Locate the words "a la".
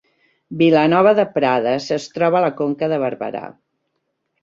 2.43-2.53